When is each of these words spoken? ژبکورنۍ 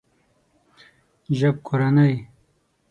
ژبکورنۍ 1.37 2.13